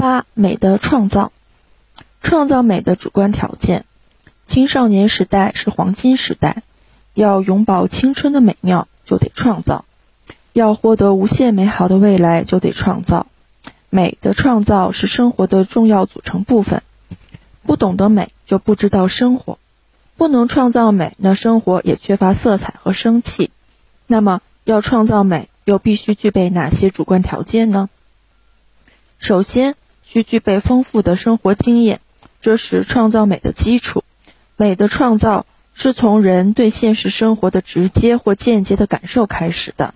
[0.00, 1.30] 八、美的创造，
[2.22, 3.84] 创造美的主观条件。
[4.46, 6.62] 青少年时代是黄金时代，
[7.12, 9.84] 要永葆青春的美妙，就得创造；
[10.54, 13.26] 要获得无限美好的未来，就得创造。
[13.90, 16.82] 美的创造是生活的重要组成部分。
[17.62, 19.58] 不懂得美，就不知道生活；
[20.16, 23.50] 不能创造美，那生活也缺乏色彩和生气。
[24.06, 27.90] 那么，要创造美，又必须具备哪些主观条件呢？
[29.18, 29.74] 首先，
[30.12, 32.00] 需具备丰富的生活经验，
[32.42, 34.02] 这是创造美的基础。
[34.56, 39.94] 美的创造是从人对现实生活的直接或间接的感受开始的，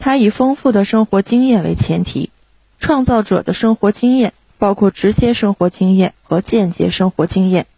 [0.00, 2.30] 它以丰富的生活经验为前提。
[2.80, 7.68] 创造者的生活经验包括直接生活经验和间接生活经验。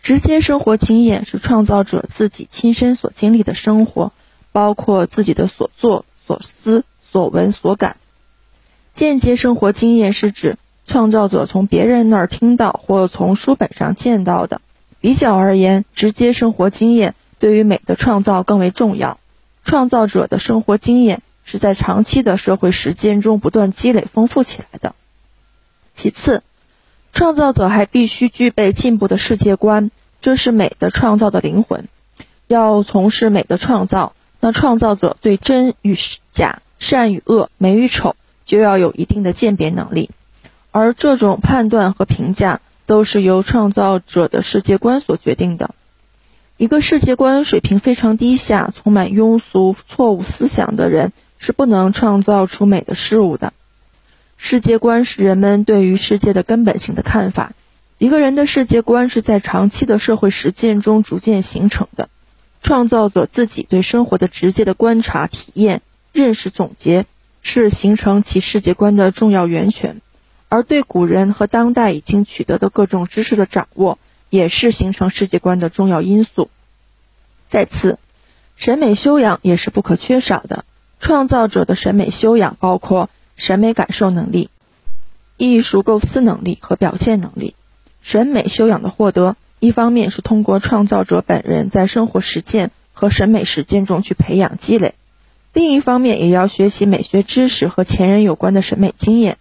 [0.00, 4.12] 直接生活经验是创造者自己亲身所经历的生活，
[4.52, 7.96] 包括自己的所作、所思、所闻、所感。
[8.94, 10.56] 间接生活经验是指
[10.88, 14.60] 创造者从别人那儿听到或从书本上见到的。
[15.00, 19.20] 比较而言，直接生活经验对于美的创造更为重要。
[19.64, 24.94] 创造者的生活经验是在长期的社会实践中不断积累丰富起来的。
[25.94, 26.42] 其次，
[27.12, 29.90] 创造者还必须具备进步的世界观，
[30.20, 31.86] 这是美的创造的灵魂。
[32.46, 35.94] 要从事美的创造，那创造者对真与
[36.32, 40.10] 假、善与恶、美与丑就要有一定的鉴别能力，
[40.78, 42.60] 而这种判断和评价。
[42.88, 45.74] 都是由创造者的世界观所决定的。
[46.56, 53.52] 一个世界观水平非常低下、充满庸俗、错误思想的人，是不能创造出美的事物的。
[54.38, 57.52] 世界观是人们对于世界的根本性的看法。
[57.98, 62.08] 一个人的世界观是在长期的社会实践中逐渐形成的。
[62.62, 65.82] 创造者自己对生活的直接的观察、体验、
[66.14, 67.04] 认识、总结，
[67.42, 70.00] 是形成其世界观的重要源泉。
[70.48, 73.98] 而对古人和当代已经取得的各种知识的掌握，
[74.30, 76.48] 也是形成世界观的重要因素。
[77.48, 77.98] 再次，
[78.56, 80.64] 审美修养也是不可缺少的。
[81.00, 84.50] 创造者的审美修养包括审美感受能力、
[85.36, 87.54] 艺术构思能力和表现能力。
[88.02, 94.94] 审美修养的获得，一方面是通过创造者本人在生活实践和审美实践中去培养积累；
[95.52, 99.38] 另一方面，也要学习美学知识和前人有关的审美经验。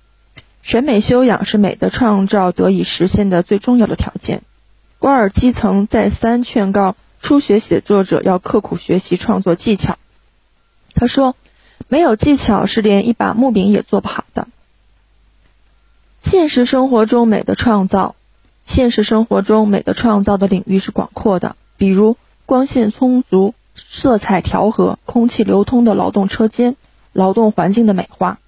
[0.67, 4.41] 审美修养是美的创造得以实现的最重要的条件。
[4.99, 9.97] 瓜尔基曾再三劝告初学写作者要刻苦学习创作技巧。
[10.93, 11.37] 他说
[11.87, 14.49] ：“没有技巧是连一把木柄也做不好的。”
[16.19, 18.15] 现实生活中美的创造，
[18.65, 26.75] 现实生活中美的创造的领域是广阔的，比如光线充足、色彩调和、空气流通的劳动车间、
[27.13, 28.39] 劳动环境的美化。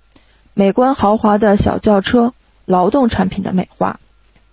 [0.59, 2.33] 美观豪华的小轿车，
[2.65, 4.01] 劳动产品的美化，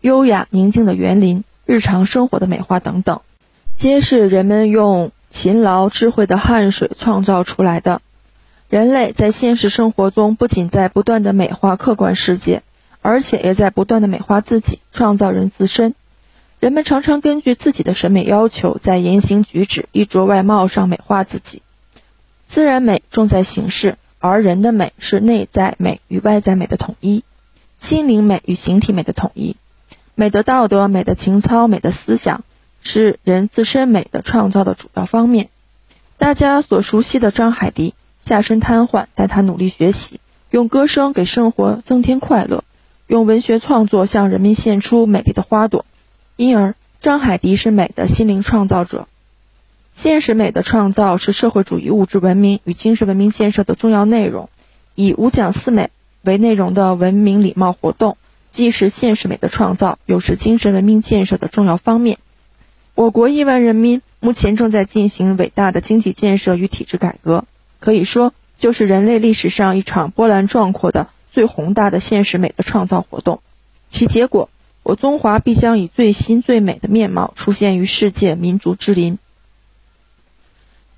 [0.03, 3.23] 优雅宁静的园林，日常生活的美化等等，
[3.75, 8.03] 皆是人们用勤劳智慧的汗水创造出来的。
[8.69, 12.63] 人类在现实生活中不仅在不断的美化客观世界，
[13.03, 15.97] 而且也在不断的美化自己，创造人自身。
[16.61, 21.63] 人们常常根据自己的审美要求，在言行举止、衣着外貌上美化自己。
[22.47, 23.99] 自然美重在形式。
[24.27, 27.25] 而人的美是内在美与外在美的统一，
[27.81, 29.57] 心灵美与形体美的统一。
[30.15, 32.45] 美的道德、美的情操、美的思想，
[32.81, 35.49] 是人自身美的创造的主要方面。
[36.19, 40.21] 大家所熟悉的张海迪，下身瘫痪，但他努力学习，
[40.51, 42.65] 用歌声给生活增添快乐，
[43.07, 45.85] 用文学创作向人民献出美丽的花朵。
[46.37, 49.07] 因而，张海迪是美的心灵创造者。
[49.97, 54.51] 现实美的创造是社会主义物质文明与精神文明建设的重要内容。
[54.95, 55.89] 以五讲四美
[56.21, 58.19] 为内容的文明礼貌活动，
[58.53, 62.19] 既是现实美的创造，又是精神文明建设的重要方面。
[62.95, 67.47] 我国亿万人民目前正在进行伟大的经济建设与体制改革，
[67.81, 73.41] 可以说就是人类历史上一场波澜壮阔的最宏大的现实美的创造活动。
[73.89, 74.51] 其结果，
[74.83, 79.19] 我中华必将以最新最美的面貌出现于世界民族之林。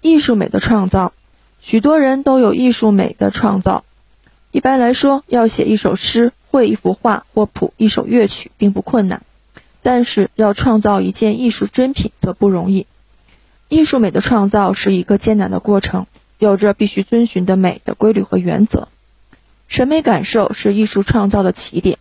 [0.01, 1.13] 艺术美的创造，
[1.61, 3.85] 许多人都有艺术美的创造。
[4.53, 9.21] 一般来说，要写一首诗、绘一幅画或谱一首乐曲，并不困难；
[9.83, 12.87] 但是要创造一件艺术珍品，则不容易。
[13.69, 16.07] 艺术美的创造是一个艰难的过程，
[16.39, 18.89] 有着必须遵循的美的规律和原则。
[19.67, 21.99] 审美感受是艺术创造的起点，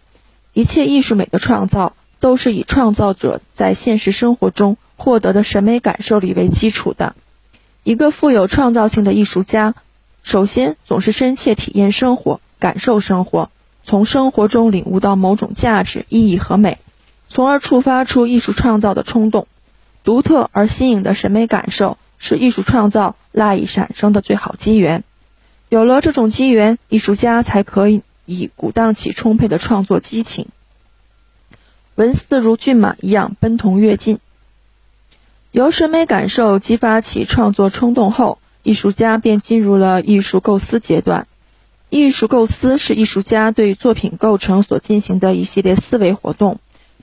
[0.53, 7.15] 一切艺术美的创造都是以创造者在现实生活中获得的审美感受力为基础的。
[7.87, 9.73] 一个富有创造性的艺术家，
[10.21, 13.49] 首先总是深切体验生活、感受生活，
[13.85, 16.79] 从生活中领悟到某种价值、意义和美，
[17.29, 19.47] 从而触发出艺术创造的冲动。
[20.03, 25.05] 独特而新颖的审美感受是艺术创造赖以产生的最好机缘。
[25.69, 30.47] 有了这种机缘，艺术家才可以以鼓荡起充沛的创作激情，
[31.95, 34.19] 文思如骏马一样奔腾跃进。
[35.57, 41.25] 由审美感受激发起创作冲动后，艺术家便进入了艺术构思阶段。
[41.89, 46.59] 艺术构思是艺术家对作品构成所进行的一系列思维活动，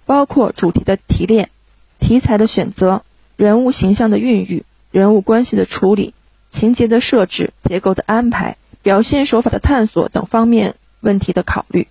[0.06, 1.50] 包括主题的提炼、
[1.98, 3.02] 题材的选择、
[3.34, 4.62] 人物形象的孕育、
[4.92, 6.14] 人物关系的处理、
[6.52, 11.88] 情节的设置、结构的安排、表现手法的探索等方面问题的考虑。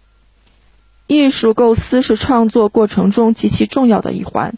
[1.08, 4.56] 艺术构思是创作过程中极其重要的一环。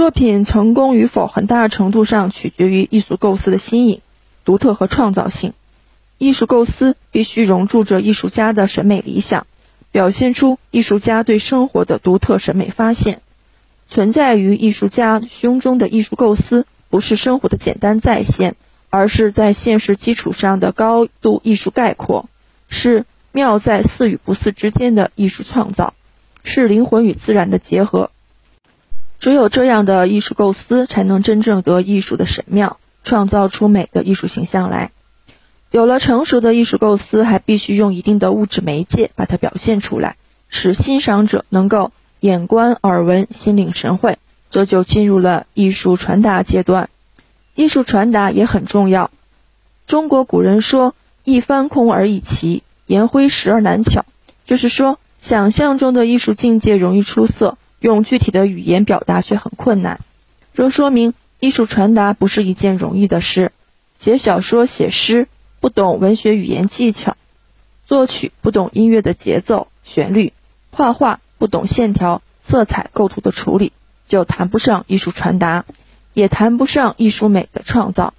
[0.00, 4.00] 作品成功与否，很大程度上取决于艺术构思的新颖、
[4.46, 5.52] 独特和创造性。
[6.16, 9.46] 艺术构思必须融入着艺术家的审美理想，
[9.90, 13.20] 表现出艺术家对生活的独特审美发现。
[13.90, 18.56] 存在于艺术家胸中的艺术构思，不是生活的简单再现，
[18.88, 22.24] 而是在现实基础上的高度艺术概括，
[22.70, 25.92] 是妙在似与不似之间的艺术创造，
[26.42, 28.10] 是灵魂与自然的结合。
[29.20, 34.90] 只有这样的艺术构思，才能真正得艺术的神妙，创造出美的艺术形象来。
[35.70, 40.16] 有了成熟的艺术构思，还必须用一定的物质媒介把它表现出来，
[40.48, 44.18] 使欣赏者能够眼观耳闻、心领神会，
[44.50, 46.88] 这就进入了艺术传达阶段。
[47.54, 49.10] 艺术传达也很重要。
[49.86, 50.94] 中国古人说
[51.24, 54.06] ：“一翻空而易奇，颜挥实而难巧。”
[54.46, 57.58] 就是说，想象中的艺术境界容易出色。
[57.80, 60.00] 用具体的语言表达却很困难，
[60.52, 63.52] 这说明艺术传达不是一件容易的事。
[63.96, 65.28] 写小说、写诗
[65.60, 67.16] 不懂文学语言技巧，
[67.86, 70.34] 作曲不懂音乐的节奏、旋律，
[70.70, 73.72] 画画不懂线条、色彩、构图的处理，
[74.06, 75.64] 就谈不上艺术传达，
[76.12, 78.12] 也谈不上艺术美的创造。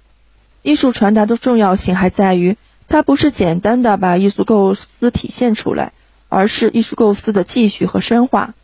[0.62, 2.56] 艺术传达的重要性还在于，
[2.88, 5.92] 它不是简单的把艺术构思体现出来，
[6.28, 8.54] 而是艺术构思的继续和深化，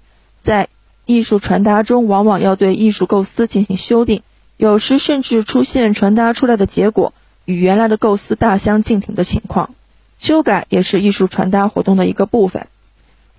[0.40, 0.68] 在。
[1.08, 4.20] 艺术传达中往往要对艺术构思进行修订，
[4.58, 7.14] 有时甚至出现传达出来的结果
[7.46, 9.70] 与原来的构思大相径庭的情况。
[10.18, 12.66] 修改也是艺术传达活动的一个部分。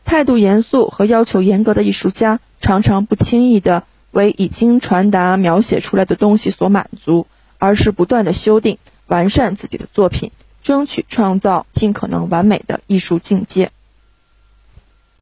[0.04, 7.27] 态度严肃和要求严格的艺术家，常常不轻易地为已经传达描写出来的东西所满足，
[7.60, 10.31] 而是不断地修订、完善自己的作品，
[10.63, 13.69] 争取创造尽可能完美的艺术境界。